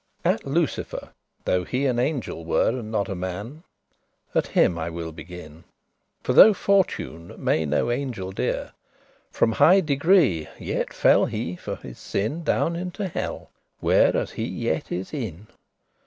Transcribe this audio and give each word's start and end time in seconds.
At 0.25 0.47
LUCIFER, 0.47 1.09
though 1.45 1.63
he 1.63 1.85
an 1.85 1.99
angel 1.99 2.43
were, 2.43 2.69
And 2.69 2.91
not 2.91 3.07
a 3.07 3.13
man, 3.13 3.61
at 4.33 4.47
him 4.47 4.75
I 4.79 4.89
will 4.89 5.11
begin. 5.11 5.63
For 6.23 6.33
though 6.33 6.55
Fortune 6.55 7.35
may 7.37 7.67
no 7.67 7.91
angel 7.91 8.31
dere,* 8.31 8.63
*hurt 8.71 8.73
From 9.29 9.51
high 9.51 9.79
degree 9.81 10.47
yet 10.57 10.91
fell 10.91 11.27
he 11.27 11.55
for 11.55 11.75
his 11.75 11.99
sin 11.99 12.43
Down 12.43 12.75
into 12.75 13.07
hell, 13.09 13.51
where 13.79 14.17
as 14.17 14.31
he 14.31 14.45
yet 14.45 14.91
is 14.91 15.13
in. 15.13 15.45